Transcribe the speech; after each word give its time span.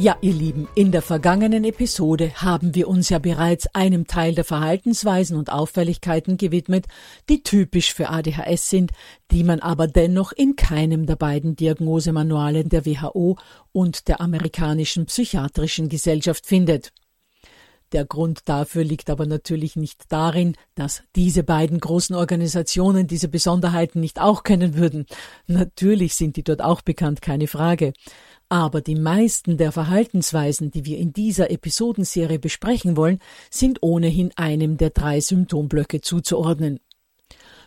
Ja, 0.00 0.16
ihr 0.22 0.32
Lieben, 0.32 0.66
in 0.74 0.92
der 0.92 1.02
vergangenen 1.02 1.62
Episode 1.62 2.32
haben 2.36 2.74
wir 2.74 2.88
uns 2.88 3.10
ja 3.10 3.18
bereits 3.18 3.66
einem 3.74 4.06
Teil 4.06 4.34
der 4.34 4.44
Verhaltensweisen 4.44 5.36
und 5.36 5.52
Auffälligkeiten 5.52 6.38
gewidmet, 6.38 6.86
die 7.28 7.42
typisch 7.42 7.92
für 7.92 8.08
ADHS 8.08 8.70
sind, 8.70 8.92
die 9.30 9.44
man 9.44 9.60
aber 9.60 9.88
dennoch 9.88 10.32
in 10.32 10.56
keinem 10.56 11.04
der 11.04 11.16
beiden 11.16 11.54
Diagnosemanualen 11.54 12.70
der 12.70 12.86
WHO 12.86 13.36
und 13.72 14.08
der 14.08 14.22
amerikanischen 14.22 15.04
psychiatrischen 15.04 15.90
Gesellschaft 15.90 16.46
findet. 16.46 16.92
Der 17.92 18.04
Grund 18.04 18.42
dafür 18.44 18.84
liegt 18.84 19.10
aber 19.10 19.26
natürlich 19.26 19.74
nicht 19.74 20.04
darin, 20.12 20.54
dass 20.76 21.02
diese 21.16 21.42
beiden 21.42 21.78
großen 21.78 22.14
Organisationen 22.14 23.08
diese 23.08 23.28
Besonderheiten 23.28 24.00
nicht 24.00 24.20
auch 24.20 24.44
kennen 24.44 24.76
würden. 24.76 25.06
Natürlich 25.46 26.14
sind 26.14 26.36
die 26.36 26.44
dort 26.44 26.62
auch 26.62 26.82
bekannt, 26.82 27.20
keine 27.20 27.48
Frage. 27.48 27.92
Aber 28.52 28.80
die 28.80 28.96
meisten 28.96 29.58
der 29.58 29.70
Verhaltensweisen, 29.70 30.72
die 30.72 30.84
wir 30.84 30.98
in 30.98 31.12
dieser 31.12 31.52
Episodenserie 31.52 32.40
besprechen 32.40 32.96
wollen, 32.96 33.20
sind 33.48 33.78
ohnehin 33.80 34.32
einem 34.34 34.76
der 34.76 34.90
drei 34.90 35.20
Symptomblöcke 35.20 36.00
zuzuordnen. 36.00 36.80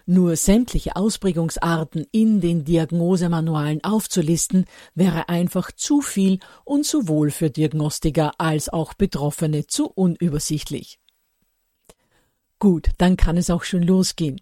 Nur 0.05 0.35
sämtliche 0.35 0.97
Ausprägungsarten 0.97 2.05
in 2.11 2.41
den 2.41 2.65
Diagnosemanualen 2.65 3.81
aufzulisten, 3.85 4.65
wäre 4.93 5.29
einfach 5.29 5.71
zu 5.71 6.01
viel 6.01 6.39
und 6.65 6.85
sowohl 6.85 7.31
für 7.31 7.49
Diagnostiker 7.49 8.33
als 8.37 8.67
auch 8.67 8.93
Betroffene 8.93 9.65
zu 9.65 9.89
unübersichtlich. 9.89 10.99
Gut, 12.59 12.89
dann 12.97 13.15
kann 13.15 13.37
es 13.37 13.49
auch 13.49 13.63
schon 13.63 13.83
losgehen. 13.83 14.41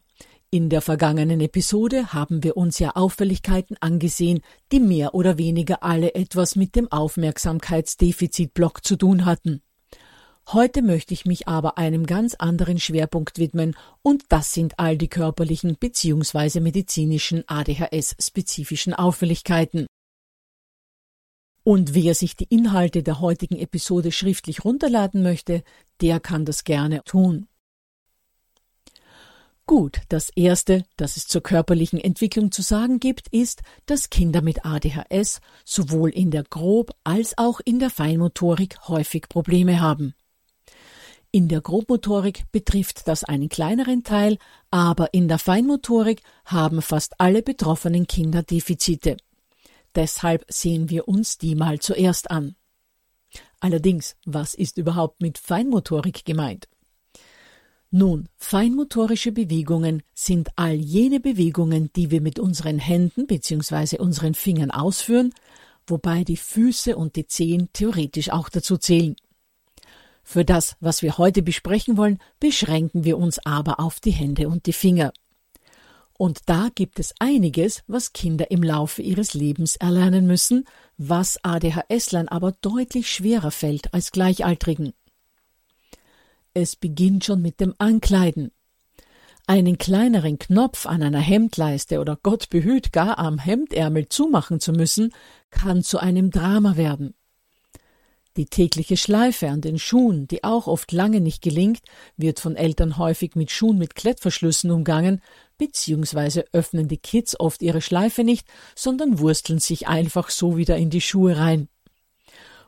In 0.53 0.67
der 0.67 0.81
vergangenen 0.81 1.39
Episode 1.39 2.11
haben 2.11 2.43
wir 2.43 2.57
uns 2.57 2.77
ja 2.77 2.97
Auffälligkeiten 2.97 3.77
angesehen, 3.79 4.41
die 4.73 4.81
mehr 4.81 5.15
oder 5.15 5.37
weniger 5.37 5.81
alle 5.81 6.13
etwas 6.13 6.57
mit 6.57 6.75
dem 6.75 6.91
Aufmerksamkeitsdefizitblock 6.91 8.83
zu 8.83 8.97
tun 8.97 9.23
hatten. 9.23 9.61
Heute 10.51 10.81
möchte 10.81 11.13
ich 11.13 11.23
mich 11.23 11.47
aber 11.47 11.77
einem 11.77 12.05
ganz 12.05 12.35
anderen 12.35 12.79
Schwerpunkt 12.79 13.37
widmen, 13.37 13.77
und 14.01 14.25
das 14.27 14.51
sind 14.51 14.77
all 14.77 14.97
die 14.97 15.07
körperlichen 15.07 15.77
bzw. 15.77 16.59
medizinischen 16.59 17.47
ADHS-spezifischen 17.47 18.93
Auffälligkeiten. 18.93 19.87
Und 21.63 21.93
wer 21.93 22.13
sich 22.13 22.35
die 22.35 22.47
Inhalte 22.49 23.03
der 23.03 23.21
heutigen 23.21 23.55
Episode 23.55 24.11
schriftlich 24.11 24.65
runterladen 24.65 25.23
möchte, 25.23 25.63
der 26.01 26.19
kann 26.19 26.43
das 26.43 26.65
gerne 26.65 27.01
tun. 27.05 27.47
Gut, 29.67 30.01
das 30.09 30.29
Erste, 30.35 30.83
das 30.97 31.15
es 31.15 31.27
zur 31.27 31.41
körperlichen 31.41 31.99
Entwicklung 31.99 32.51
zu 32.51 32.61
sagen 32.61 32.99
gibt, 32.99 33.27
ist, 33.29 33.61
dass 33.85 34.09
Kinder 34.09 34.41
mit 34.41 34.65
ADHS 34.65 35.39
sowohl 35.63 36.09
in 36.09 36.31
der 36.31 36.43
Grob- 36.43 36.93
als 37.03 37.37
auch 37.37 37.61
in 37.63 37.79
der 37.79 37.89
Feinmotorik 37.89 38.87
häufig 38.87 39.29
Probleme 39.29 39.79
haben. 39.79 40.13
In 41.33 41.47
der 41.47 41.61
Grobmotorik 41.61 42.43
betrifft 42.51 43.07
das 43.07 43.23
einen 43.23 43.47
kleineren 43.47 44.03
Teil, 44.03 44.37
aber 44.69 45.13
in 45.13 45.29
der 45.29 45.39
Feinmotorik 45.39 46.21
haben 46.43 46.81
fast 46.81 47.21
alle 47.21 47.41
betroffenen 47.41 48.05
Kinder 48.05 48.43
Defizite. 48.43 49.15
Deshalb 49.95 50.43
sehen 50.49 50.89
wir 50.89 51.07
uns 51.07 51.37
die 51.37 51.55
mal 51.55 51.79
zuerst 51.79 52.29
an. 52.29 52.55
Allerdings, 53.61 54.17
was 54.25 54.53
ist 54.53 54.77
überhaupt 54.77 55.21
mit 55.21 55.37
Feinmotorik 55.37 56.25
gemeint? 56.25 56.67
Nun, 57.93 58.29
feinmotorische 58.37 59.33
Bewegungen 59.33 60.01
sind 60.13 60.49
all 60.55 60.75
jene 60.75 61.19
Bewegungen, 61.19 61.91
die 61.93 62.09
wir 62.09 62.21
mit 62.21 62.39
unseren 62.39 62.79
Händen 62.79 63.27
bzw. 63.27 63.97
unseren 63.97 64.33
Fingern 64.33 64.71
ausführen, 64.71 65.33
wobei 65.85 66.23
die 66.23 66.37
Füße 66.37 66.95
und 66.95 67.17
die 67.17 67.27
Zehen 67.27 67.67
theoretisch 67.73 68.29
auch 68.29 68.47
dazu 68.47 68.77
zählen. 68.77 69.17
Für 70.23 70.45
das, 70.45 70.77
was 70.79 71.01
wir 71.01 71.17
heute 71.17 71.41
besprechen 71.41 71.97
wollen, 71.97 72.19
beschränken 72.39 73.03
wir 73.03 73.17
uns 73.17 73.39
aber 73.45 73.81
auf 73.81 73.99
die 73.99 74.11
Hände 74.11 74.47
und 74.47 74.67
die 74.67 74.73
Finger. 74.73 75.11
Und 76.13 76.41
da 76.45 76.69
gibt 76.73 76.97
es 76.97 77.13
einiges, 77.19 77.83
was 77.87 78.13
Kinder 78.13 78.51
im 78.51 78.63
Laufe 78.63 79.01
ihres 79.01 79.33
Lebens 79.33 79.75
erlernen 79.75 80.27
müssen, 80.27 80.63
was 80.97 81.43
ADHS-Lern 81.43 82.29
aber 82.29 82.53
deutlich 82.53 83.11
schwerer 83.11 83.51
fällt 83.51 83.93
als 83.93 84.11
Gleichaltrigen. 84.11 84.93
Es 86.53 86.75
beginnt 86.75 87.23
schon 87.23 87.41
mit 87.41 87.61
dem 87.61 87.73
Ankleiden. 87.77 88.51
Einen 89.47 89.77
kleineren 89.77 90.37
Knopf 90.37 90.85
an 90.85 91.01
einer 91.01 91.19
Hemdleiste 91.19 91.99
oder 91.99 92.17
Gott 92.21 92.49
behüt 92.49 92.91
gar 92.91 93.19
am 93.19 93.39
Hemdärmel 93.39 94.09
zumachen 94.09 94.59
zu 94.59 94.73
müssen, 94.73 95.13
kann 95.49 95.81
zu 95.81 95.99
einem 95.99 96.29
Drama 96.29 96.75
werden. 96.75 97.15
Die 98.37 98.45
tägliche 98.45 98.95
Schleife 98.97 99.49
an 99.49 99.61
den 99.61 99.79
Schuhen, 99.79 100.27
die 100.27 100.43
auch 100.43 100.67
oft 100.67 100.91
lange 100.91 101.19
nicht 101.19 101.41
gelingt, 101.41 101.81
wird 102.15 102.39
von 102.39 102.55
Eltern 102.55 102.97
häufig 102.97 103.35
mit 103.35 103.51
Schuhen 103.51 103.77
mit 103.77 103.95
Klettverschlüssen 103.95 104.71
umgangen, 104.71 105.21
beziehungsweise 105.57 106.45
öffnen 106.53 106.87
die 106.87 106.97
Kids 106.97 107.37
oft 107.39 107.61
ihre 107.61 107.81
Schleife 107.81 108.23
nicht, 108.23 108.47
sondern 108.75 109.19
wursteln 109.19 109.59
sich 109.59 109.87
einfach 109.87 110.29
so 110.29 110.55
wieder 110.55 110.77
in 110.77 110.89
die 110.89 111.01
Schuhe 111.01 111.37
rein. 111.37 111.67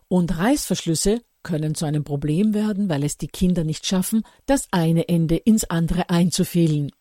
Und 0.10 0.38
Reißverschlüsse 0.38 1.22
können 1.44 1.76
zu 1.76 1.86
einem 1.86 2.04
Problem 2.04 2.54
werden, 2.54 2.90
weil 2.90 3.04
es 3.04 3.18
die 3.18 3.28
Kinder 3.28 3.64
nicht 3.64 3.86
schaffen, 3.86 4.24
das 4.46 4.68
eine 4.72 5.08
Ende 5.10 5.36
ins 5.36 5.66
andere 5.66 6.10
einzufehlen. 6.10 6.92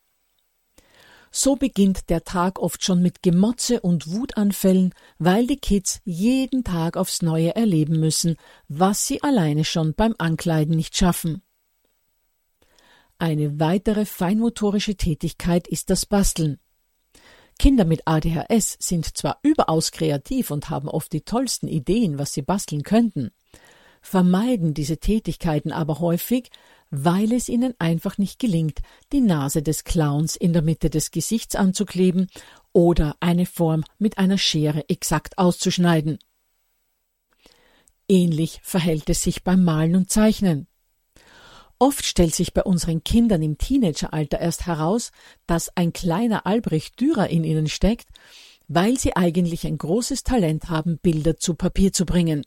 So 1.34 1.56
beginnt 1.56 2.10
der 2.10 2.24
Tag 2.24 2.58
oft 2.58 2.84
schon 2.84 3.00
mit 3.00 3.22
Gemotze 3.22 3.80
und 3.80 4.12
Wutanfällen, 4.12 4.92
weil 5.18 5.46
die 5.46 5.56
Kids 5.56 6.00
jeden 6.04 6.62
Tag 6.62 6.98
aufs 6.98 7.22
Neue 7.22 7.56
erleben 7.56 7.98
müssen, 7.98 8.36
was 8.68 9.06
sie 9.06 9.22
alleine 9.22 9.64
schon 9.64 9.94
beim 9.94 10.14
Ankleiden 10.18 10.76
nicht 10.76 10.94
schaffen. 10.94 11.42
Eine 13.18 13.58
weitere 13.58 14.04
feinmotorische 14.04 14.96
Tätigkeit 14.96 15.66
ist 15.68 15.88
das 15.88 16.04
Basteln. 16.04 16.58
Kinder 17.58 17.84
mit 17.84 18.02
ADHS 18.06 18.76
sind 18.80 19.16
zwar 19.16 19.38
überaus 19.42 19.92
kreativ 19.92 20.50
und 20.50 20.68
haben 20.68 20.88
oft 20.88 21.12
die 21.12 21.20
tollsten 21.22 21.68
Ideen, 21.68 22.18
was 22.18 22.32
sie 22.34 22.42
basteln 22.42 22.82
könnten, 22.82 23.30
vermeiden 24.02 24.74
diese 24.74 24.98
Tätigkeiten 24.98 25.72
aber 25.72 26.00
häufig, 26.00 26.50
weil 26.90 27.32
es 27.32 27.48
ihnen 27.48 27.74
einfach 27.78 28.18
nicht 28.18 28.38
gelingt, 28.38 28.80
die 29.12 29.22
Nase 29.22 29.62
des 29.62 29.84
Clowns 29.84 30.36
in 30.36 30.52
der 30.52 30.62
Mitte 30.62 30.90
des 30.90 31.10
Gesichts 31.10 31.56
anzukleben 31.56 32.26
oder 32.72 33.16
eine 33.20 33.46
Form 33.46 33.84
mit 33.98 34.18
einer 34.18 34.36
Schere 34.36 34.88
exakt 34.90 35.38
auszuschneiden. 35.38 36.18
Ähnlich 38.08 38.60
verhält 38.62 39.08
es 39.08 39.22
sich 39.22 39.42
beim 39.42 39.64
Malen 39.64 39.96
und 39.96 40.10
Zeichnen. 40.10 40.66
Oft 41.78 42.04
stellt 42.04 42.34
sich 42.34 42.52
bei 42.52 42.62
unseren 42.62 43.02
Kindern 43.02 43.42
im 43.42 43.58
Teenageralter 43.58 44.38
erst 44.38 44.66
heraus, 44.66 45.10
dass 45.46 45.74
ein 45.76 45.92
kleiner 45.92 46.46
Albrecht 46.46 47.00
Dürer 47.00 47.28
in 47.28 47.42
ihnen 47.42 47.68
steckt, 47.68 48.08
weil 48.68 48.98
sie 48.98 49.16
eigentlich 49.16 49.66
ein 49.66 49.78
großes 49.78 50.22
Talent 50.22 50.68
haben, 50.68 50.98
Bilder 50.98 51.38
zu 51.38 51.54
Papier 51.54 51.92
zu 51.92 52.06
bringen. 52.06 52.44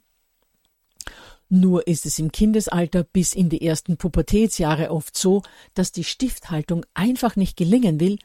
Nur 1.56 1.88
ist 1.88 2.06
es 2.06 2.20
im 2.20 2.34
Kindesalter 2.34 3.06
bis 3.06 3.34
in 3.34 3.48
die 3.48 3.66
ersten 3.66 3.96
Pubertätsjahre 3.96 4.92
oft 4.92 5.18
so, 5.18 5.42
dass 5.74 5.94
die 5.94 6.04
Stifthaltung 6.04 6.86
einfach 6.94 7.38
nicht 7.38 7.56
gelingen 7.56 8.02
will, 8.02 8.20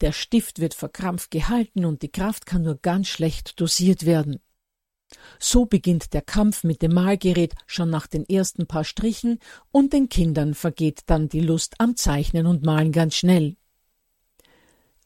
der 0.00 0.10
Stift 0.10 0.58
wird 0.58 0.74
verkrampft 0.74 1.30
gehalten 1.30 1.84
und 1.84 2.02
die 2.02 2.10
Kraft 2.10 2.44
kann 2.44 2.62
nur 2.62 2.74
ganz 2.82 3.06
schlecht 3.06 3.60
dosiert 3.60 4.04
werden. 4.04 4.40
So 5.38 5.64
beginnt 5.64 6.12
der 6.12 6.22
Kampf 6.22 6.64
mit 6.64 6.82
dem 6.82 6.92
Malgerät 6.92 7.54
schon 7.68 7.88
nach 7.88 8.08
den 8.08 8.28
ersten 8.28 8.66
paar 8.66 8.82
Strichen 8.82 9.38
und 9.70 9.92
den 9.92 10.08
Kindern 10.08 10.52
vergeht 10.52 11.02
dann 11.06 11.28
die 11.28 11.38
Lust 11.38 11.76
am 11.78 11.94
Zeichnen 11.94 12.48
und 12.48 12.64
Malen 12.64 12.90
ganz 12.90 13.14
schnell. 13.14 13.54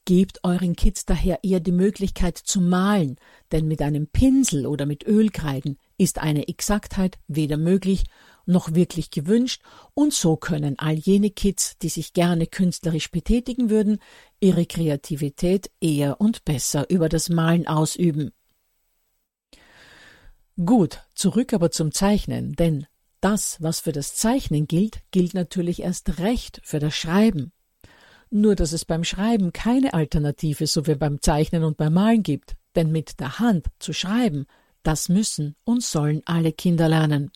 Gebt 0.07 0.45
euren 0.45 0.77
Kids 0.77 1.05
daher 1.05 1.41
eher 1.43 1.59
die 1.59 1.73
Möglichkeit 1.73 2.39
zu 2.39 2.61
malen, 2.61 3.17
denn 3.51 3.67
mit 3.67 3.83
einem 3.83 4.07
Pinsel 4.07 4.65
oder 4.65 4.87
mit 4.87 5.05
Ölkreiden 5.05 5.79
ist 5.99 6.19
eine 6.19 6.47
Exaktheit 6.47 7.19
weder 7.27 7.57
möglich 7.57 8.05
noch 8.47 8.73
wirklich 8.73 9.11
gewünscht, 9.11 9.63
und 9.95 10.15
so 10.15 10.37
können 10.37 10.79
all 10.79 10.95
jene 10.95 11.31
Kids, 11.31 11.77
die 11.79 11.89
sich 11.89 12.13
gerne 12.13 12.47
künstlerisch 12.47 13.11
betätigen 13.11 13.69
würden, 13.69 13.99
ihre 14.39 14.65
Kreativität 14.65 15.73
eher 15.81 16.21
und 16.21 16.45
besser 16.45 16.89
über 16.89 17.09
das 17.09 17.29
Malen 17.29 17.67
ausüben. 17.67 18.31
Gut, 20.65 21.01
zurück 21.17 21.53
aber 21.53 21.73
zum 21.73 21.91
Zeichnen, 21.91 22.53
denn 22.53 22.87
das, 23.21 23.61
was 23.61 23.81
für 23.81 23.93
das 23.93 24.15
Zeichnen 24.15 24.69
gilt, 24.69 25.01
gilt 25.11 25.35
natürlich 25.35 25.83
erst 25.83 26.21
recht 26.21 26.61
für 26.63 26.79
das 26.79 26.95
Schreiben. 26.95 27.51
Nur 28.31 28.55
dass 28.55 28.73
es 28.73 28.85
beim 28.85 29.05
Schreiben 29.05 29.53
keine 29.53 29.95
Alternative 29.95 30.67
so 30.67 30.87
wie 30.87 30.95
beim 30.95 31.21
Zeichnen 31.21 31.65
und 31.65 31.77
beim 31.77 31.95
Malen 31.95 32.23
gibt, 32.23 32.57
denn 32.75 32.91
mit 32.91 33.21
der 33.21 33.39
Hand 33.39 33.67
zu 33.79 33.93
schreiben, 33.93 34.47
das 34.83 35.09
müssen 35.09 35.57
und 35.65 35.83
sollen 35.83 36.23
alle 36.25 36.53
Kinder 36.53 36.89
lernen. 36.89 37.31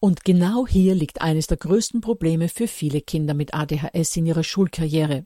Und 0.00 0.24
genau 0.24 0.66
hier 0.66 0.94
liegt 0.94 1.22
eines 1.22 1.46
der 1.46 1.56
größten 1.56 2.00
Probleme 2.00 2.48
für 2.48 2.68
viele 2.68 3.00
Kinder 3.00 3.32
mit 3.34 3.54
ADHS 3.54 4.16
in 4.16 4.26
ihrer 4.26 4.44
Schulkarriere 4.44 5.24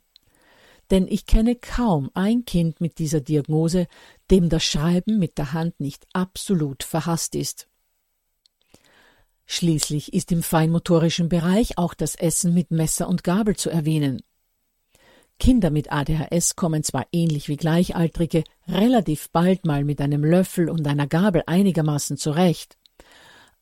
denn 0.90 1.06
ich 1.08 1.26
kenne 1.26 1.56
kaum 1.56 2.10
ein 2.14 2.44
Kind 2.44 2.80
mit 2.80 2.98
dieser 2.98 3.20
Diagnose, 3.20 3.86
dem 4.30 4.48
das 4.48 4.64
Schreiben 4.64 5.18
mit 5.18 5.38
der 5.38 5.52
Hand 5.52 5.80
nicht 5.80 6.06
absolut 6.12 6.82
verhasst 6.82 7.34
ist. 7.34 7.68
Schließlich 9.50 10.12
ist 10.12 10.30
im 10.30 10.42
feinmotorischen 10.42 11.30
Bereich 11.30 11.78
auch 11.78 11.94
das 11.94 12.14
Essen 12.14 12.52
mit 12.52 12.70
Messer 12.70 13.08
und 13.08 13.24
Gabel 13.24 13.56
zu 13.56 13.70
erwähnen. 13.70 14.20
Kinder 15.40 15.70
mit 15.70 15.90
ADHS 15.90 16.54
kommen 16.54 16.84
zwar 16.84 17.06
ähnlich 17.12 17.48
wie 17.48 17.56
Gleichaltrige 17.56 18.44
relativ 18.68 19.30
bald 19.30 19.64
mal 19.64 19.84
mit 19.84 20.02
einem 20.02 20.22
Löffel 20.22 20.68
und 20.68 20.86
einer 20.86 21.06
Gabel 21.06 21.44
einigermaßen 21.46 22.18
zurecht. 22.18 22.76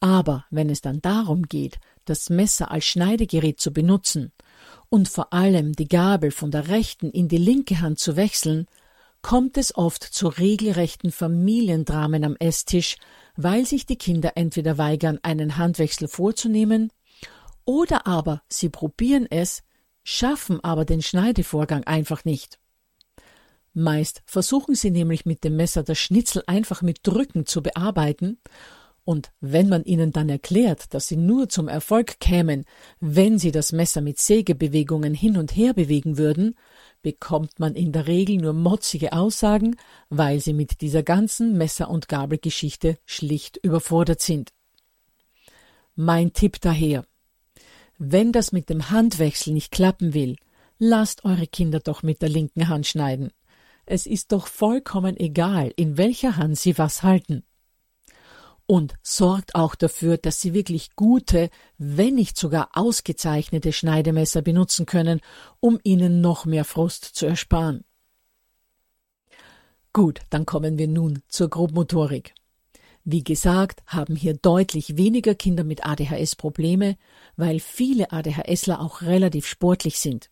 Aber 0.01 0.45
wenn 0.51 0.71
es 0.71 0.81
dann 0.81 1.01
darum 1.01 1.45
geht, 1.45 1.79
das 2.05 2.31
Messer 2.31 2.73
als 2.73 2.85
Schneidegerät 2.85 3.61
zu 3.61 3.73
benutzen 3.73 4.33
und 4.89 5.09
vor 5.09 5.33
allem 5.33 5.73
die 5.75 5.89
Gabel 5.89 6.33
von 6.33 6.51
der 6.51 6.67
rechten 6.67 7.13
in 7.13 7.29
die 7.29 7.39
linke 7.39 7.81
Hand 7.81 8.01
zu 8.01 8.17
wechseln, 8.17 8.67
kommt 9.23 9.57
es 9.57 9.77
oft 9.77 10.03
zu 10.03 10.27
regelrechten 10.27 11.13
Familiendramen 11.13 12.25
am 12.25 12.37
Esstisch, 12.41 12.97
weil 13.37 13.67
sich 13.67 13.87
die 13.87 13.97
Kinder 13.97 14.33
entweder 14.35 14.79
weigern, 14.79 15.19
einen 15.23 15.57
Handwechsel 15.57 16.09
vorzunehmen, 16.09 16.91
oder 17.65 18.07
aber 18.07 18.43
sie 18.49 18.69
probieren 18.69 19.27
es, 19.29 19.63
schaffen 20.05 20.63
aber 20.63 20.85
den 20.85 21.03
Schneidevorgang 21.03 21.85
einfach 21.85 22.25
nicht. 22.25 22.59
Meist 23.75 24.23
versuchen 24.25 24.75
sie 24.75 24.91
nämlich 24.91 25.27
mit 25.27 25.45
dem 25.45 25.57
Messer 25.57 25.83
das 25.83 25.99
Schnitzel 25.99 26.43
einfach 26.47 26.81
mit 26.81 27.01
Drücken 27.03 27.45
zu 27.45 27.63
bearbeiten 27.63 28.39
und 29.07 29.31
wenn 29.41 29.69
man 29.69 29.85
ihnen 29.85 30.11
dann 30.11 30.29
erklärt, 30.29 30.93
dass 30.93 31.07
sie 31.07 31.17
nur 31.17 31.49
zum 31.49 31.69
Erfolg 31.69 32.19
kämen, 32.19 32.65
wenn 32.99 33.39
sie 33.39 33.53
das 33.53 33.71
Messer 33.71 34.01
mit 34.01 34.19
Sägebewegungen 34.19 35.15
hin 35.15 35.37
und 35.37 35.55
her 35.55 35.75
bewegen 35.75 36.19
würden, 36.19 36.57
bekommt 37.07 37.61
man 37.61 37.77
in 37.77 37.93
der 37.93 38.09
Regel 38.09 38.39
nur 38.39 38.53
motzige 38.53 39.13
Aussagen, 39.13 39.77
weil 40.09 40.41
sie 40.41 40.53
mit 40.53 40.81
dieser 40.81 41.05
ganzen 41.05 41.57
Messer- 41.57 41.89
und 41.89 42.09
Gabelgeschichte 42.09 42.99
schlicht 43.05 43.59
überfordert 43.59 44.21
sind. 44.21 44.53
Mein 45.95 46.33
Tipp 46.33 46.61
daher. 46.61 47.07
Wenn 47.97 48.33
das 48.33 48.51
mit 48.51 48.71
dem 48.71 48.91
Handwechsel 48.91 49.53
nicht 49.53 49.71
klappen 49.71 50.15
will, 50.15 50.35
lasst 50.81 51.25
eure 51.25 51.47
Kinder 51.47 51.79
doch 51.79 52.03
mit 52.03 52.23
der 52.23 52.29
linken 52.29 52.67
Hand 52.67 52.89
schneiden. 52.89 53.31
Es 53.85 54.07
ist 54.07 54.33
doch 54.33 54.49
vollkommen 54.49 55.17
egal, 55.17 55.73
in 55.77 55.97
welcher 55.97 56.37
Hand 56.37 56.59
sie 56.59 56.77
was 56.77 57.05
halten 57.05 57.45
und 58.67 58.95
sorgt 59.03 59.55
auch 59.55 59.75
dafür, 59.75 60.19
dass 60.19 60.41
Sie 60.41 60.53
wirklich 60.53 60.97
gute, 60.97 61.51
wenn 61.79 62.17
nicht 62.17 62.37
sogar 62.37 62.71
ausgezeichnete 62.75 63.73
Schneidemesser 63.73 64.43
benutzen 64.43 64.87
können, 64.87 65.21
um 65.61 65.79
Ihnen 65.83 66.21
noch 66.21 66.45
mehr 66.45 66.65
Frust 66.65 67.05
zu 67.05 67.27
ersparen. 67.27 67.85
Gut, 69.93 70.21
dann 70.31 70.45
kommen 70.45 70.79
wir 70.79 70.89
nun 70.89 71.23
zur 71.29 71.49
Grobmotorik. 71.49 72.35
Wie 73.05 73.23
gesagt, 73.23 73.83
haben 73.87 74.17
hier 74.17 74.35
deutlich 74.35 74.97
weniger 74.97 75.37
Kinder 75.37 75.63
mit 75.63 75.87
ADHS 75.87 76.35
Probleme, 76.35 76.97
weil 77.37 77.61
viele 77.61 78.11
ADHSler 78.11 78.81
auch 78.81 79.03
relativ 79.03 79.47
sportlich 79.47 80.01
sind. 80.01 80.29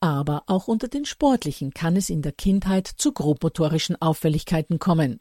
Aber 0.00 0.42
auch 0.46 0.68
unter 0.68 0.88
den 0.88 1.04
Sportlichen 1.04 1.72
kann 1.72 1.96
es 1.96 2.10
in 2.10 2.20
der 2.20 2.32
Kindheit 2.32 2.88
zu 2.88 3.12
grobmotorischen 3.12 4.00
Auffälligkeiten 4.02 4.78
kommen. 4.78 5.20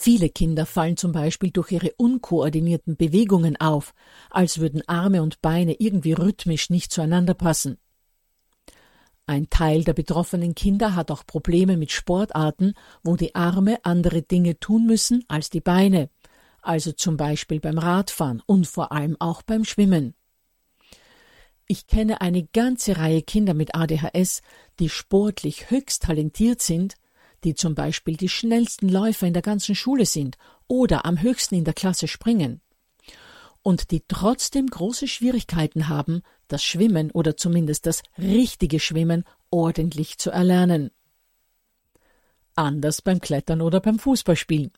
Viele 0.00 0.28
Kinder 0.28 0.64
fallen 0.64 0.96
zum 0.96 1.10
Beispiel 1.10 1.50
durch 1.50 1.72
ihre 1.72 1.92
unkoordinierten 1.96 2.96
Bewegungen 2.96 3.56
auf, 3.56 3.94
als 4.30 4.60
würden 4.60 4.86
Arme 4.86 5.22
und 5.22 5.42
Beine 5.42 5.74
irgendwie 5.80 6.12
rhythmisch 6.12 6.70
nicht 6.70 6.92
zueinander 6.92 7.34
passen. 7.34 7.78
Ein 9.26 9.50
Teil 9.50 9.82
der 9.82 9.94
betroffenen 9.94 10.54
Kinder 10.54 10.94
hat 10.94 11.10
auch 11.10 11.26
Probleme 11.26 11.76
mit 11.76 11.90
Sportarten, 11.90 12.74
wo 13.02 13.16
die 13.16 13.34
Arme 13.34 13.80
andere 13.82 14.22
Dinge 14.22 14.60
tun 14.60 14.86
müssen 14.86 15.24
als 15.26 15.50
die 15.50 15.60
Beine, 15.60 16.10
also 16.62 16.92
zum 16.92 17.16
Beispiel 17.16 17.58
beim 17.58 17.76
Radfahren 17.76 18.40
und 18.46 18.68
vor 18.68 18.92
allem 18.92 19.16
auch 19.18 19.42
beim 19.42 19.64
Schwimmen. 19.64 20.14
Ich 21.66 21.88
kenne 21.88 22.20
eine 22.20 22.44
ganze 22.44 22.98
Reihe 22.98 23.22
Kinder 23.22 23.52
mit 23.52 23.74
ADHS, 23.74 24.42
die 24.78 24.90
sportlich 24.90 25.72
höchst 25.72 26.04
talentiert 26.04 26.62
sind, 26.62 26.94
die 27.44 27.54
zum 27.54 27.74
Beispiel 27.74 28.16
die 28.16 28.28
schnellsten 28.28 28.88
Läufer 28.88 29.26
in 29.26 29.32
der 29.32 29.42
ganzen 29.42 29.74
Schule 29.74 30.06
sind 30.06 30.36
oder 30.66 31.04
am 31.04 31.20
höchsten 31.20 31.54
in 31.54 31.64
der 31.64 31.74
Klasse 31.74 32.08
springen, 32.08 32.60
und 33.62 33.90
die 33.90 34.02
trotzdem 34.08 34.66
große 34.66 35.08
Schwierigkeiten 35.08 35.88
haben, 35.88 36.22
das 36.48 36.64
Schwimmen 36.64 37.10
oder 37.10 37.36
zumindest 37.36 37.86
das 37.86 38.02
richtige 38.16 38.80
Schwimmen 38.80 39.24
ordentlich 39.50 40.18
zu 40.18 40.30
erlernen. 40.30 40.90
Anders 42.54 43.02
beim 43.02 43.20
Klettern 43.20 43.60
oder 43.60 43.80
beim 43.80 43.98
Fußballspielen. 43.98 44.72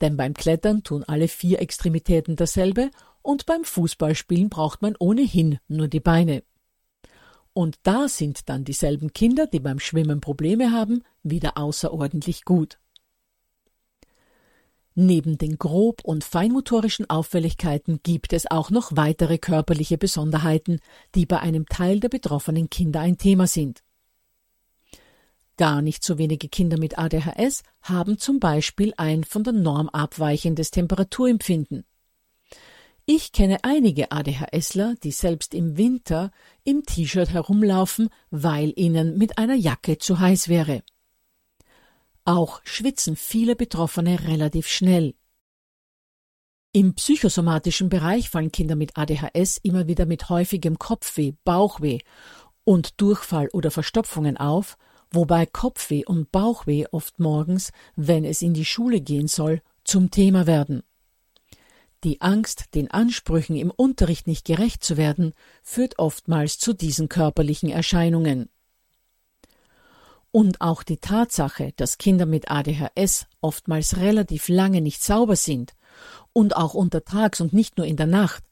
Denn 0.00 0.16
beim 0.16 0.34
Klettern 0.34 0.82
tun 0.82 1.04
alle 1.04 1.28
vier 1.28 1.60
Extremitäten 1.60 2.34
dasselbe 2.34 2.90
und 3.22 3.46
beim 3.46 3.64
Fußballspielen 3.64 4.48
braucht 4.48 4.82
man 4.82 4.96
ohnehin 4.98 5.58
nur 5.68 5.88
die 5.88 6.00
Beine. 6.00 6.42
Und 7.54 7.78
da 7.84 8.08
sind 8.08 8.48
dann 8.48 8.64
dieselben 8.64 9.12
Kinder, 9.12 9.46
die 9.46 9.60
beim 9.60 9.78
Schwimmen 9.78 10.20
Probleme 10.20 10.72
haben, 10.72 11.02
wieder 11.22 11.56
außerordentlich 11.56 12.44
gut. 12.44 12.78
Neben 14.96 15.38
den 15.38 15.58
grob- 15.58 16.04
und 16.04 16.22
feinmotorischen 16.22 17.08
Auffälligkeiten 17.08 18.00
gibt 18.02 18.32
es 18.32 18.48
auch 18.48 18.70
noch 18.70 18.92
weitere 18.96 19.38
körperliche 19.38 19.98
Besonderheiten, 19.98 20.80
die 21.14 21.26
bei 21.26 21.40
einem 21.40 21.66
Teil 21.66 22.00
der 22.00 22.08
betroffenen 22.08 22.70
Kinder 22.70 23.00
ein 23.00 23.18
Thema 23.18 23.46
sind. 23.46 23.82
Gar 25.56 25.82
nicht 25.82 26.02
so 26.02 26.18
wenige 26.18 26.48
Kinder 26.48 26.78
mit 26.78 26.98
ADHS 26.98 27.62
haben 27.82 28.18
zum 28.18 28.40
Beispiel 28.40 28.92
ein 28.96 29.22
von 29.22 29.44
der 29.44 29.52
Norm 29.52 29.88
abweichendes 29.88 30.72
Temperaturempfinden. 30.72 31.84
Ich 33.06 33.32
kenne 33.32 33.58
einige 33.64 34.12
ADHSler, 34.12 34.94
die 35.02 35.10
selbst 35.10 35.52
im 35.52 35.76
Winter 35.76 36.30
im 36.64 36.84
T-Shirt 36.84 37.28
herumlaufen, 37.28 38.08
weil 38.30 38.72
ihnen 38.76 39.18
mit 39.18 39.36
einer 39.36 39.54
Jacke 39.54 39.98
zu 39.98 40.20
heiß 40.20 40.48
wäre. 40.48 40.82
Auch 42.24 42.62
schwitzen 42.64 43.16
viele 43.16 43.56
Betroffene 43.56 44.26
relativ 44.26 44.68
schnell. 44.68 45.14
Im 46.72 46.94
psychosomatischen 46.94 47.90
Bereich 47.90 48.30
fallen 48.30 48.50
Kinder 48.50 48.74
mit 48.74 48.96
ADHS 48.96 49.58
immer 49.58 49.86
wieder 49.86 50.06
mit 50.06 50.30
häufigem 50.30 50.78
Kopfweh, 50.78 51.34
Bauchweh 51.44 51.98
und 52.64 53.02
Durchfall 53.02 53.48
oder 53.52 53.70
Verstopfungen 53.70 54.38
auf, 54.38 54.78
wobei 55.10 55.44
Kopfweh 55.44 56.06
und 56.06 56.32
Bauchweh 56.32 56.86
oft 56.90 57.20
morgens, 57.20 57.70
wenn 57.96 58.24
es 58.24 58.40
in 58.40 58.54
die 58.54 58.64
Schule 58.64 59.02
gehen 59.02 59.28
soll, 59.28 59.60
zum 59.84 60.10
Thema 60.10 60.46
werden. 60.46 60.82
Die 62.04 62.20
Angst, 62.20 62.74
den 62.74 62.90
Ansprüchen 62.90 63.56
im 63.56 63.70
Unterricht 63.70 64.26
nicht 64.26 64.44
gerecht 64.44 64.84
zu 64.84 64.98
werden, 64.98 65.32
führt 65.62 65.98
oftmals 65.98 66.58
zu 66.58 66.74
diesen 66.74 67.08
körperlichen 67.08 67.70
Erscheinungen. 67.70 68.50
Und 70.30 70.60
auch 70.60 70.82
die 70.82 70.98
Tatsache, 70.98 71.72
dass 71.76 71.96
Kinder 71.96 72.26
mit 72.26 72.50
ADHS 72.50 73.26
oftmals 73.40 73.96
relativ 73.96 74.48
lange 74.48 74.82
nicht 74.82 75.02
sauber 75.02 75.36
sind 75.36 75.72
und 76.34 76.56
auch 76.56 76.74
untertags 76.74 77.40
und 77.40 77.54
nicht 77.54 77.78
nur 77.78 77.86
in 77.86 77.96
der 77.96 78.06
Nacht 78.06 78.44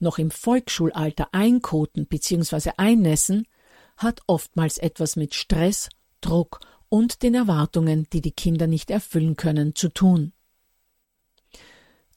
noch 0.00 0.18
im 0.18 0.32
Volksschulalter 0.32 1.28
einkoten 1.30 2.06
bzw. 2.06 2.72
einnässen, 2.76 3.46
hat 3.96 4.20
oftmals 4.26 4.78
etwas 4.78 5.14
mit 5.14 5.34
Stress, 5.34 5.90
Druck 6.20 6.58
und 6.88 7.22
den 7.22 7.34
Erwartungen, 7.34 8.08
die 8.12 8.20
die 8.20 8.32
Kinder 8.32 8.66
nicht 8.66 8.90
erfüllen 8.90 9.36
können, 9.36 9.76
zu 9.76 9.90
tun. 9.90 10.32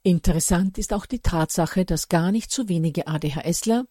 Interessant 0.04 0.78
ist 0.78 0.94
auch 0.94 1.06
die 1.06 1.20
Tatsache, 1.20 1.84
dass 1.86 2.08
gar 2.08 2.32
nicht 2.32 2.52
so 2.52 2.70
wenige 2.70 3.08
ADHSler, 3.08 3.86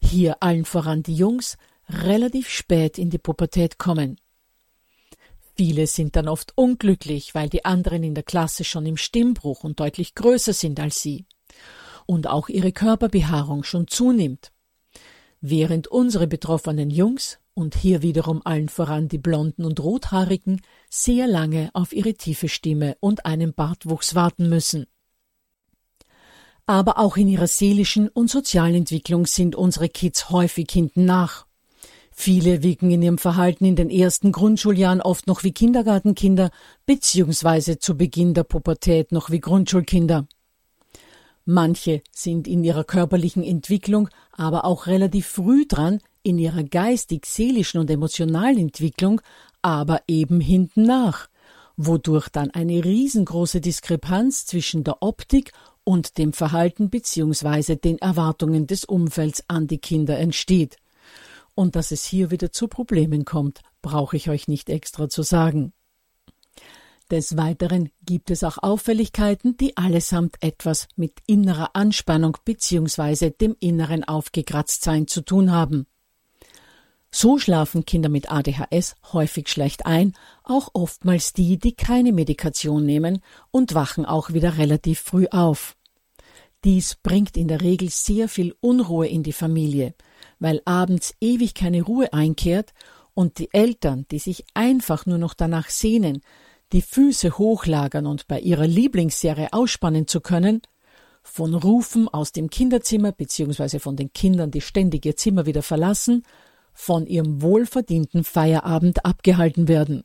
hier 0.00 0.42
allen 0.42 0.64
voran 0.64 1.02
die 1.02 1.14
Jungs, 1.14 1.56
relativ 1.88 2.48
spät 2.48 2.98
in 2.98 3.10
die 3.10 3.18
Pubertät 3.18 3.78
kommen. 3.78 4.20
Viele 5.56 5.86
sind 5.86 6.16
dann 6.16 6.28
oft 6.28 6.52
unglücklich, 6.56 7.34
weil 7.34 7.48
die 7.48 7.64
anderen 7.64 8.02
in 8.02 8.14
der 8.14 8.24
Klasse 8.24 8.64
schon 8.64 8.86
im 8.86 8.96
Stimmbruch 8.96 9.64
und 9.64 9.80
deutlich 9.80 10.14
größer 10.14 10.52
sind 10.52 10.80
als 10.80 11.00
sie. 11.00 11.26
Und 12.06 12.26
auch 12.26 12.48
ihre 12.48 12.72
Körperbehaarung 12.72 13.64
schon 13.64 13.86
zunimmt. 13.86 14.52
Während 15.40 15.88
unsere 15.88 16.26
betroffenen 16.26 16.90
Jungs, 16.90 17.38
und 17.54 17.76
hier 17.76 18.02
wiederum 18.02 18.42
allen 18.44 18.68
voran 18.68 19.08
die 19.08 19.18
Blonden 19.18 19.64
und 19.64 19.78
Rothaarigen, 19.78 20.60
sehr 20.90 21.28
lange 21.28 21.70
auf 21.72 21.92
ihre 21.92 22.14
tiefe 22.14 22.48
Stimme 22.48 22.96
und 22.98 23.24
einen 23.24 23.54
Bartwuchs 23.54 24.14
warten 24.16 24.48
müssen. 24.48 24.86
Aber 26.66 26.98
auch 26.98 27.16
in 27.16 27.28
ihrer 27.28 27.46
seelischen 27.46 28.08
und 28.08 28.30
sozialen 28.30 28.74
Entwicklung 28.74 29.26
sind 29.26 29.54
unsere 29.54 29.88
Kids 29.88 30.30
häufig 30.30 30.68
hinten 30.70 31.04
nach. 31.04 31.46
Viele 32.16 32.62
wirken 32.62 32.90
in 32.90 33.02
ihrem 33.02 33.18
Verhalten 33.18 33.64
in 33.64 33.76
den 33.76 33.90
ersten 33.90 34.30
Grundschuljahren 34.30 35.02
oft 35.02 35.26
noch 35.26 35.42
wie 35.42 35.52
Kindergartenkinder 35.52 36.50
beziehungsweise 36.86 37.78
zu 37.80 37.96
Beginn 37.96 38.34
der 38.34 38.44
Pubertät 38.44 39.10
noch 39.10 39.30
wie 39.30 39.40
Grundschulkinder. 39.40 40.26
Manche 41.44 42.02
sind 42.12 42.48
in 42.48 42.64
ihrer 42.64 42.84
körperlichen 42.84 43.42
Entwicklung 43.42 44.08
aber 44.32 44.64
auch 44.64 44.86
relativ 44.86 45.26
früh 45.26 45.66
dran, 45.66 46.00
in 46.22 46.38
ihrer 46.38 46.62
geistig-seelischen 46.62 47.80
und 47.80 47.90
emotionalen 47.90 48.58
Entwicklung 48.58 49.20
aber 49.60 50.00
eben 50.08 50.40
hinten 50.40 50.84
nach, 50.84 51.28
wodurch 51.76 52.28
dann 52.28 52.50
eine 52.52 52.84
riesengroße 52.84 53.60
Diskrepanz 53.60 54.46
zwischen 54.46 54.84
der 54.84 55.02
Optik 55.02 55.52
und 55.84 56.18
dem 56.18 56.32
Verhalten 56.32 56.90
bzw. 56.90 57.76
den 57.76 57.98
Erwartungen 57.98 58.66
des 58.66 58.84
Umfelds 58.84 59.44
an 59.48 59.66
die 59.66 59.78
Kinder 59.78 60.18
entsteht. 60.18 60.76
Und 61.54 61.76
dass 61.76 61.92
es 61.92 62.04
hier 62.04 62.30
wieder 62.30 62.50
zu 62.50 62.66
Problemen 62.66 63.24
kommt, 63.24 63.60
brauche 63.82 64.16
ich 64.16 64.28
euch 64.28 64.48
nicht 64.48 64.70
extra 64.70 65.08
zu 65.08 65.22
sagen. 65.22 65.72
Des 67.10 67.36
Weiteren 67.36 67.90
gibt 68.04 68.30
es 68.30 68.42
auch 68.42 68.58
Auffälligkeiten, 68.62 69.56
die 69.58 69.76
allesamt 69.76 70.36
etwas 70.40 70.88
mit 70.96 71.18
innerer 71.26 71.76
Anspannung 71.76 72.38
bzw. 72.44 73.30
dem 73.30 73.54
inneren 73.60 74.04
Aufgekratztsein 74.04 75.06
zu 75.06 75.20
tun 75.20 75.52
haben. 75.52 75.86
So 77.16 77.38
schlafen 77.38 77.84
Kinder 77.84 78.08
mit 78.08 78.32
ADHS 78.32 78.96
häufig 79.12 79.48
schlecht 79.48 79.86
ein, 79.86 80.14
auch 80.42 80.70
oftmals 80.72 81.32
die, 81.32 81.58
die 81.58 81.70
keine 81.70 82.12
Medikation 82.12 82.84
nehmen 82.84 83.20
und 83.52 83.72
wachen 83.72 84.04
auch 84.04 84.32
wieder 84.32 84.58
relativ 84.58 84.98
früh 84.98 85.28
auf. 85.30 85.76
Dies 86.64 86.96
bringt 86.96 87.36
in 87.36 87.46
der 87.46 87.60
Regel 87.60 87.88
sehr 87.88 88.28
viel 88.28 88.56
Unruhe 88.60 89.06
in 89.06 89.22
die 89.22 89.32
Familie, 89.32 89.94
weil 90.40 90.60
abends 90.64 91.14
ewig 91.20 91.54
keine 91.54 91.82
Ruhe 91.82 92.12
einkehrt 92.12 92.74
und 93.14 93.38
die 93.38 93.54
Eltern, 93.54 94.06
die 94.10 94.18
sich 94.18 94.44
einfach 94.52 95.06
nur 95.06 95.18
noch 95.18 95.34
danach 95.34 95.68
sehnen, 95.68 96.20
die 96.72 96.82
Füße 96.82 97.38
hochlagern 97.38 98.08
und 98.08 98.26
bei 98.26 98.40
ihrer 98.40 98.66
Lieblingsserie 98.66 99.52
ausspannen 99.52 100.08
zu 100.08 100.20
können, 100.20 100.62
von 101.22 101.54
Rufen 101.54 102.08
aus 102.08 102.32
dem 102.32 102.50
Kinderzimmer 102.50 103.12
bzw. 103.12 103.78
von 103.78 103.94
den 103.94 104.12
Kindern, 104.12 104.50
die 104.50 104.60
ständig 104.60 105.06
ihr 105.06 105.16
Zimmer 105.16 105.46
wieder 105.46 105.62
verlassen, 105.62 106.24
von 106.74 107.06
ihrem 107.06 107.40
wohlverdienten 107.40 108.24
Feierabend 108.24 109.04
abgehalten 109.04 109.68
werden. 109.68 110.04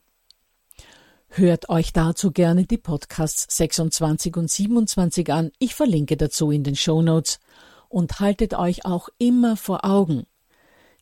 Hört 1.28 1.70
euch 1.70 1.92
dazu 1.94 2.32
gerne 2.32 2.66
die 2.66 2.78
Podcasts 2.78 3.46
26 3.56 4.38
und 4.38 4.50
27 4.50 5.32
an. 5.32 5.52
Ich 5.60 5.76
verlinke 5.76 6.16
dazu 6.16 6.52
in 6.52 6.64
den 6.64 6.76
Show 6.76 7.02
Notes. 7.02 7.40
Und 7.88 8.20
haltet 8.20 8.54
euch 8.54 8.86
auch 8.86 9.10
immer 9.18 9.58
vor 9.58 9.84
Augen. 9.84 10.28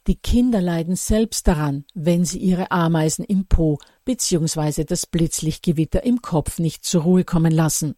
Die 0.08 0.16
Kinder 0.16 0.62
leiden 0.62 0.96
selbst 0.96 1.46
daran, 1.50 1.84
wenn 1.94 2.24
sie 2.24 2.40
ihre 2.40 2.72
Ameisen 2.72 3.26
im 3.26 3.46
Po 3.46 3.78
bzw. 4.06 4.86
das 4.86 5.06
Blitzlichtgewitter 5.06 6.04
im 6.04 6.22
Kopf 6.22 6.60
nicht 6.60 6.86
zur 6.86 7.04
Ruhe 7.04 7.26
kommen 7.26 7.52
lassen 7.52 7.96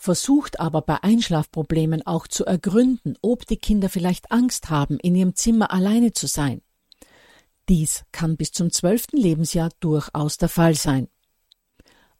versucht 0.00 0.60
aber 0.60 0.80
bei 0.80 1.02
Einschlafproblemen 1.02 2.06
auch 2.06 2.26
zu 2.26 2.46
ergründen, 2.46 3.18
ob 3.20 3.44
die 3.44 3.58
Kinder 3.58 3.90
vielleicht 3.90 4.32
Angst 4.32 4.70
haben, 4.70 4.98
in 4.98 5.14
ihrem 5.14 5.34
Zimmer 5.34 5.70
alleine 5.70 6.12
zu 6.12 6.26
sein. 6.26 6.62
Dies 7.68 8.04
kann 8.10 8.38
bis 8.38 8.50
zum 8.50 8.72
zwölften 8.72 9.18
Lebensjahr 9.18 9.68
durchaus 9.78 10.38
der 10.38 10.48
Fall 10.48 10.74
sein. 10.74 11.08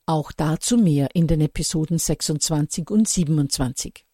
Auch 0.04 0.30
dazu 0.30 0.76
mehr 0.76 1.08
in 1.14 1.26
den 1.26 1.40
Episoden 1.40 1.96
26 1.96 2.90
und 2.90 3.08
27. 3.08 4.04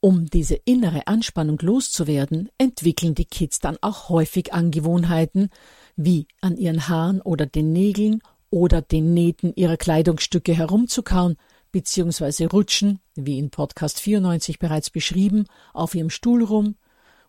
Um 0.00 0.26
diese 0.26 0.56
innere 0.64 1.06
Anspannung 1.06 1.58
loszuwerden, 1.60 2.48
entwickeln 2.58 3.14
die 3.14 3.24
Kids 3.24 3.60
dann 3.60 3.78
auch 3.82 4.08
häufig 4.08 4.52
Angewohnheiten, 4.52 5.48
wie 5.94 6.26
an 6.40 6.56
ihren 6.56 6.88
Haaren 6.88 7.20
oder 7.20 7.46
den 7.46 7.72
Nägeln 7.72 8.20
oder 8.50 8.82
den 8.82 9.14
Nähten 9.14 9.54
ihrer 9.54 9.76
Kleidungsstücke 9.76 10.54
herumzukauen, 10.54 11.36
beziehungsweise 11.72 12.48
rutschen, 12.48 13.00
wie 13.14 13.38
in 13.38 13.50
Podcast 13.50 14.00
94 14.00 14.58
bereits 14.58 14.90
beschrieben, 14.90 15.46
auf 15.72 15.94
ihrem 15.94 16.10
Stuhl 16.10 16.44
rum, 16.44 16.76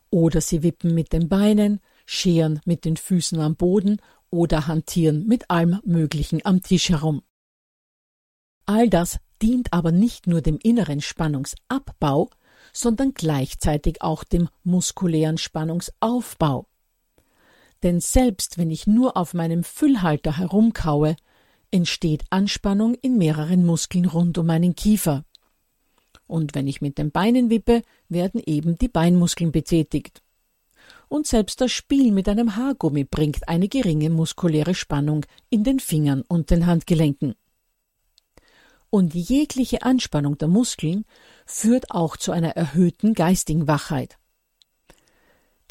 oder 0.10 0.42
sie 0.42 0.62
wippen 0.62 0.94
mit 0.94 1.12
den 1.12 1.28
Beinen, 1.28 1.80
scheren 2.06 2.60
mit 2.66 2.86
den 2.86 2.98
Füßen 2.98 3.40
am 3.40 3.56
Boden 3.56 4.00
oder 4.30 4.68
hantieren 4.68 5.26
mit 5.26 5.50
allem 5.50 5.80
Möglichen 5.86 6.46
am 6.46 6.62
Tisch 6.62 6.90
herum. 6.90 7.24
All 8.66 8.90
das 8.90 9.20
dient 9.42 9.74
aber 9.74 9.92
nicht 9.92 10.28
nur 10.28 10.42
dem 10.42 10.60
inneren 10.62 11.02
Spannungsabbau, 11.02 12.30
sondern 12.72 13.14
gleichzeitig 13.14 14.02
auch 14.02 14.24
dem 14.24 14.50
muskulären 14.64 15.38
Spannungsaufbau. 15.38 16.68
Denn 17.84 18.00
selbst 18.00 18.58
wenn 18.58 18.72
ich 18.72 18.88
nur 18.88 19.18
auf 19.18 19.34
meinem 19.34 19.64
Füllhalter 19.64 20.38
herumkaue, 20.38 21.16
entsteht 21.74 22.24
Anspannung 22.30 22.94
in 23.02 23.18
mehreren 23.18 23.66
Muskeln 23.66 24.06
rund 24.06 24.38
um 24.38 24.46
meinen 24.46 24.76
Kiefer. 24.76 25.26
Und 26.28 26.54
wenn 26.54 26.68
ich 26.68 26.82
mit 26.82 27.00
den 27.00 27.12
Beinen 27.12 27.50
wippe, 27.50 27.82
werden 28.10 28.42
eben 28.46 28.78
die 28.78 28.88
Beinmuskeln 28.88 29.52
betätigt. 29.52 30.22
Und 31.10 31.26
selbst 31.26 31.62
das 31.62 31.72
Spiel 31.72 32.12
mit 32.12 32.30
einem 32.30 32.56
Haargummi 32.56 33.04
bringt 33.04 33.48
eine 33.48 33.68
geringe 33.68 34.10
muskuläre 34.12 34.76
Spannung 34.76 35.26
in 35.50 35.64
den 35.64 35.80
Fingern 35.80 36.22
und 36.28 36.52
den 36.52 36.68
Handgelenken. 36.68 37.36
Und 38.90 39.16
jegliche 39.16 39.82
Anspannung 39.82 40.38
der 40.38 40.48
Muskeln 40.48 41.06
führt 41.48 41.90
auch 41.90 42.18
zu 42.18 42.32
einer 42.32 42.56
erhöhten 42.56 43.16
geistigen 43.16 43.68
Wachheit. 43.68 44.20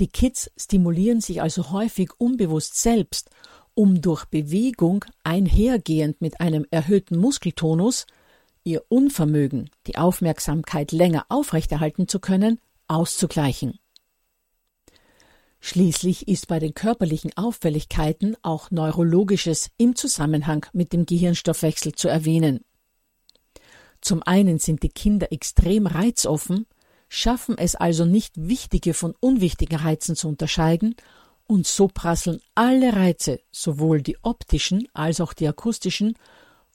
Die 0.01 0.09
Kids 0.09 0.51
stimulieren 0.57 1.21
sich 1.21 1.41
also 1.41 1.71
häufig 1.71 2.11
unbewusst 2.19 2.75
selbst 2.75 3.31
um 3.75 4.01
durch 4.01 4.25
Bewegung 4.27 5.05
einhergehend 5.25 6.21
mit 6.21 6.41
einem 6.41 6.67
erhöhten 6.71 7.17
Muskeltonus 7.17 8.07
ihr 8.65 8.85
Unvermögen, 8.89 9.71
die 9.87 9.97
Aufmerksamkeit 9.97 10.93
länger 10.93 11.27
aufrechterhalten 11.29 12.09
zu 12.09 12.21
können, 12.21 12.61
auszugleichen. 12.89 13.79
Schließlich 15.61 16.27
ist 16.27 16.49
bei 16.49 16.59
den 16.59 16.75
körperlichen 16.75 17.37
Auffälligkeiten 17.37 18.37
auch 18.43 18.73
Neurologisches 18.73 19.71
im 19.77 19.95
Zusammenhang 19.95 20.67
mit 20.73 20.93
dem 20.93 21.07
Gehirnstoffwechsel 21.07 21.93
zu 21.93 22.09
erwähnen. 22.09 22.65
Zum 24.01 24.25
einen 24.25 24.59
sind 24.59 24.83
die 24.83 24.89
Kinder 24.89 25.31
extrem 25.31 25.87
reizoffen, 25.87 26.67
schaffen 27.09 27.57
es 27.57 27.77
also 27.77 28.05
nicht, 28.05 28.33
wichtige 28.37 28.93
von 28.93 29.15
unwichtigen 29.21 29.79
Reizen 29.79 30.17
zu 30.17 30.27
unterscheiden, 30.27 30.97
und 31.53 31.67
so 31.67 31.87
prasseln 31.87 32.41
alle 32.55 32.95
Reize, 32.97 33.41
sowohl 33.51 34.01
die 34.01 34.17
optischen 34.23 34.89
als 34.95 35.21
auch 35.21 35.35
die 35.35 35.47
akustischen, 35.47 36.17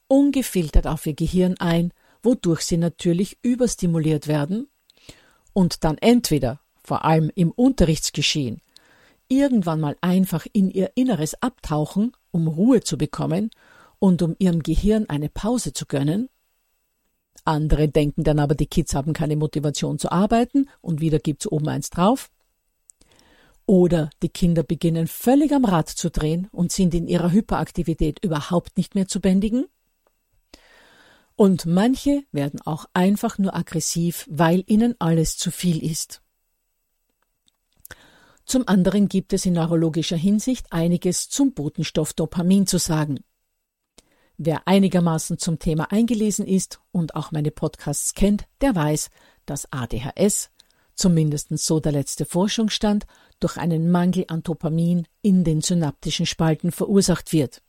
ungefiltert 0.06 0.86
auf 0.86 1.04
ihr 1.04 1.14
Gehirn 1.14 1.56
ein, 1.58 1.92
wodurch 2.22 2.60
sie 2.60 2.76
natürlich 2.76 3.38
überstimuliert 3.42 4.28
werden 4.28 4.68
und 5.52 5.82
dann 5.82 5.98
entweder, 5.98 6.60
vor 6.84 7.04
allem 7.04 7.28
im 7.34 7.50
Unterrichtsgeschehen, 7.50 8.60
irgendwann 9.26 9.80
mal 9.80 9.96
einfach 10.00 10.46
in 10.52 10.70
ihr 10.70 10.92
Inneres 10.94 11.34
abtauchen, 11.42 12.12
um 12.30 12.46
Ruhe 12.46 12.80
zu 12.80 12.96
bekommen 12.96 13.50
und 13.98 14.22
um 14.22 14.36
ihrem 14.38 14.62
Gehirn 14.62 15.08
eine 15.08 15.28
Pause 15.28 15.72
zu 15.72 15.86
gönnen, 15.86 16.28
andere 17.44 17.88
denken 17.88 18.22
dann 18.22 18.38
aber, 18.38 18.54
die 18.54 18.66
Kids 18.66 18.94
haben 18.94 19.12
keine 19.12 19.34
Motivation 19.34 19.98
zu 19.98 20.12
arbeiten 20.12 20.68
und 20.80 21.00
wieder 21.00 21.18
gibt's 21.18 21.50
oben 21.50 21.68
eins 21.68 21.90
drauf. 21.90 22.30
Oder 23.68 24.08
die 24.22 24.30
Kinder 24.30 24.62
beginnen 24.62 25.06
völlig 25.06 25.52
am 25.52 25.66
Rad 25.66 25.90
zu 25.90 26.10
drehen 26.10 26.48
und 26.52 26.72
sind 26.72 26.94
in 26.94 27.06
ihrer 27.06 27.32
Hyperaktivität 27.32 28.18
überhaupt 28.24 28.78
nicht 28.78 28.94
mehr 28.94 29.06
zu 29.08 29.20
bändigen. 29.20 29.66
Und 31.36 31.66
manche 31.66 32.22
werden 32.32 32.62
auch 32.62 32.86
einfach 32.94 33.36
nur 33.36 33.54
aggressiv, 33.54 34.26
weil 34.30 34.64
ihnen 34.68 34.94
alles 34.98 35.36
zu 35.36 35.50
viel 35.50 35.84
ist. 35.84 36.22
Zum 38.46 38.66
anderen 38.66 39.06
gibt 39.06 39.34
es 39.34 39.44
in 39.44 39.52
neurologischer 39.52 40.16
Hinsicht 40.16 40.72
einiges 40.72 41.28
zum 41.28 41.52
Botenstoff 41.52 42.14
Dopamin 42.14 42.66
zu 42.66 42.78
sagen. 42.78 43.20
Wer 44.38 44.66
einigermaßen 44.66 45.36
zum 45.36 45.58
Thema 45.58 45.92
eingelesen 45.92 46.46
ist 46.46 46.80
und 46.90 47.14
auch 47.14 47.32
meine 47.32 47.50
Podcasts 47.50 48.14
kennt, 48.14 48.44
der 48.62 48.74
weiß, 48.74 49.10
dass 49.44 49.70
ADHS, 49.70 50.48
zumindest 50.98 51.56
so 51.58 51.80
der 51.80 51.92
letzte 51.92 52.24
Forschungsstand, 52.24 53.06
durch 53.40 53.56
einen 53.56 53.90
Mangel 53.90 54.24
an 54.28 54.42
Dopamin 54.42 55.06
in 55.22 55.44
den 55.44 55.60
synaptischen 55.60 56.26
Spalten 56.26 56.72
verursacht 56.72 57.32
wird. 57.32 57.62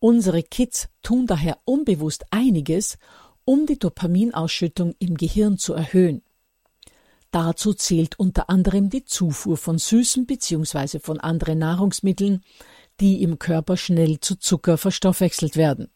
Unsere 0.00 0.42
Kids 0.42 0.88
tun 1.02 1.26
daher 1.26 1.58
unbewusst 1.64 2.24
einiges, 2.30 2.98
um 3.44 3.66
die 3.66 3.78
Dopaminausschüttung 3.78 4.94
im 4.98 5.16
Gehirn 5.16 5.58
zu 5.58 5.72
erhöhen. 5.72 6.22
Dazu 7.30 7.74
zählt 7.74 8.18
unter 8.18 8.48
anderem 8.48 8.90
die 8.90 9.04
Zufuhr 9.04 9.56
von 9.56 9.78
Süßen 9.78 10.26
bzw. 10.26 10.98
von 10.98 11.20
anderen 11.20 11.58
Nahrungsmitteln, 11.58 12.42
die 13.00 13.22
im 13.22 13.38
Körper 13.38 13.76
schnell 13.76 14.18
zu 14.20 14.36
Zucker 14.36 14.78
verstoffwechselt 14.78 15.56
werden. 15.56 15.90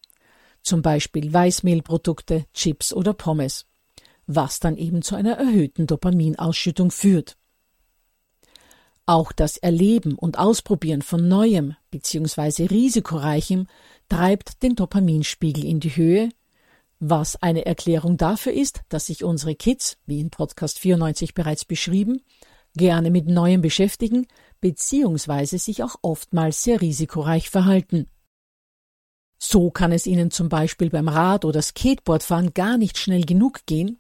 Zum 0.62 0.82
Beispiel 0.82 1.32
Weißmehlprodukte, 1.32 2.44
Chips 2.52 2.92
oder 2.92 3.14
Pommes, 3.14 3.66
was 4.26 4.60
dann 4.60 4.76
eben 4.76 5.02
zu 5.02 5.14
einer 5.14 5.34
erhöhten 5.34 5.86
Dopaminausschüttung 5.86 6.90
führt. 6.90 7.36
Auch 9.04 9.32
das 9.32 9.56
Erleben 9.56 10.14
und 10.14 10.38
Ausprobieren 10.38 11.02
von 11.02 11.26
Neuem 11.26 11.74
bzw. 11.90 12.66
Risikoreichem 12.66 13.66
treibt 14.08 14.62
den 14.62 14.76
Dopaminspiegel 14.76 15.64
in 15.64 15.80
die 15.80 15.96
Höhe, 15.96 16.28
was 17.00 17.34
eine 17.42 17.66
Erklärung 17.66 18.16
dafür 18.16 18.52
ist, 18.52 18.82
dass 18.88 19.06
sich 19.06 19.24
unsere 19.24 19.56
Kids, 19.56 19.98
wie 20.06 20.20
in 20.20 20.30
Podcast 20.30 20.78
94 20.78 21.34
bereits 21.34 21.64
beschrieben, 21.64 22.22
gerne 22.74 23.10
mit 23.10 23.26
Neuem 23.26 23.60
beschäftigen, 23.60 24.28
beziehungsweise 24.60 25.58
sich 25.58 25.82
auch 25.82 25.96
oftmals 26.02 26.62
sehr 26.62 26.80
risikoreich 26.80 27.50
verhalten. 27.50 28.06
So 29.38 29.72
kann 29.72 29.90
es 29.90 30.06
ihnen 30.06 30.30
zum 30.30 30.48
Beispiel 30.48 30.90
beim 30.90 31.08
Rad- 31.08 31.44
oder 31.44 31.60
Skateboardfahren 31.60 32.54
gar 32.54 32.78
nicht 32.78 32.96
schnell 32.96 33.22
genug 33.22 33.66
gehen. 33.66 33.98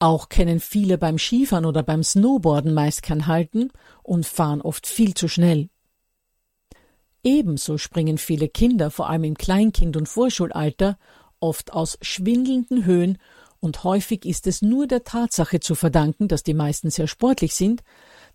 Auch 0.00 0.30
kennen 0.30 0.60
viele 0.60 0.96
beim 0.96 1.18
Skifahren 1.18 1.66
oder 1.66 1.82
beim 1.82 2.02
Snowboarden 2.02 2.72
meist 2.72 3.02
kein 3.02 3.26
Halten 3.26 3.70
und 4.02 4.24
fahren 4.26 4.62
oft 4.62 4.86
viel 4.86 5.12
zu 5.12 5.28
schnell. 5.28 5.68
Ebenso 7.22 7.76
springen 7.76 8.16
viele 8.16 8.48
Kinder, 8.48 8.90
vor 8.90 9.10
allem 9.10 9.24
im 9.24 9.36
Kleinkind- 9.36 9.98
und 9.98 10.08
Vorschulalter, 10.08 10.98
oft 11.38 11.74
aus 11.74 11.98
schwindelnden 12.00 12.86
Höhen 12.86 13.18
und 13.60 13.84
häufig 13.84 14.24
ist 14.24 14.46
es 14.46 14.62
nur 14.62 14.86
der 14.86 15.04
Tatsache 15.04 15.60
zu 15.60 15.74
verdanken, 15.74 16.28
dass 16.28 16.42
die 16.42 16.54
meisten 16.54 16.90
sehr 16.90 17.06
sportlich 17.06 17.54
sind, 17.54 17.82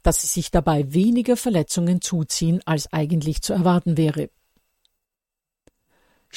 dass 0.04 0.21
sie 0.21 0.28
sich 0.28 0.51
dabei 0.51 0.93
weniger 0.93 1.36
Verletzungen 1.36 1.99
zuziehen, 1.99 2.62
als 2.65 2.93
eigentlich 2.93 3.41
zu 3.41 3.54
erwarten 3.54 3.97
wäre. 3.97 4.30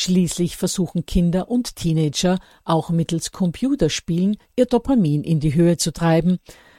Schließlich 0.01 0.57
versuchen 0.57 1.07
Kinder 1.07 1.51
und 1.51 1.75
Teenager 1.75 2.39
auch 2.63 2.91
mittels 2.91 3.33
Computerspielen 3.33 4.37
ihr 4.55 4.67
Dopamin 4.67 5.25
in 5.25 5.41
die 5.41 5.57
Höhe 5.57 5.77
zu 5.77 5.93
treiben, 5.93 6.39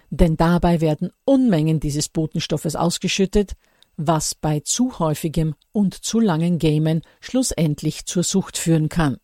denn 0.09 0.37
dabei 0.37 0.79
werden 0.79 1.11
Unmengen 1.25 1.81
dieses 1.81 2.07
Botenstoffes 2.07 2.77
ausgeschüttet, 2.77 3.57
was 3.97 4.35
bei 4.35 4.61
zu 4.61 4.99
häufigem 4.99 5.55
und 5.73 5.95
zu 5.95 6.21
langen 6.21 6.59
Gamen 6.59 7.01
schlussendlich 7.19 8.05
zur 8.05 8.23
Sucht 8.23 8.57
führen 8.57 8.87
kann. 8.87 9.17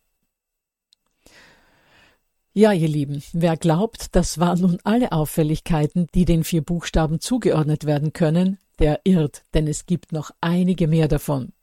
Ja, 2.52 2.72
ihr 2.72 2.88
Lieben, 2.88 3.22
wer 3.32 3.56
glaubt, 3.56 4.14
das 4.14 4.38
waren 4.38 4.60
nun 4.60 4.78
alle 4.84 5.12
Auffälligkeiten, 5.12 6.06
die 6.14 6.26
den 6.26 6.44
vier 6.44 6.60
Buchstaben 6.60 7.18
zugeordnet 7.18 7.86
werden 7.86 8.12
können, 8.12 8.58
der 8.78 9.00
irrt, 9.04 9.46
denn 9.54 9.66
es 9.66 9.86
gibt 9.86 10.12
noch 10.12 10.32
einige 10.42 10.86
mehr 10.86 11.08
davon. 11.08 11.54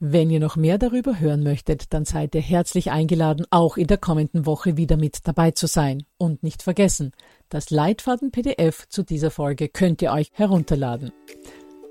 Wenn 0.00 0.30
ihr 0.30 0.38
noch 0.38 0.54
mehr 0.54 0.78
darüber 0.78 1.18
hören 1.18 1.42
möchtet, 1.42 1.92
dann 1.92 2.04
seid 2.04 2.32
ihr 2.36 2.40
herzlich 2.40 2.92
eingeladen, 2.92 3.46
auch 3.50 3.76
in 3.76 3.88
der 3.88 3.98
kommenden 3.98 4.46
Woche 4.46 4.76
wieder 4.76 4.96
mit 4.96 5.26
dabei 5.26 5.50
zu 5.50 5.66
sein. 5.66 6.04
Und 6.18 6.44
nicht 6.44 6.62
vergessen, 6.62 7.10
das 7.48 7.70
Leitfaden-PDF 7.70 8.86
zu 8.88 9.02
dieser 9.02 9.32
Folge 9.32 9.68
könnt 9.68 10.00
ihr 10.00 10.12
euch 10.12 10.30
herunterladen. 10.34 11.10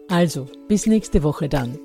Also, 0.07 0.47
bis 0.69 0.85
nächste 0.85 1.21
Woche 1.21 1.49
dann. 1.49 1.77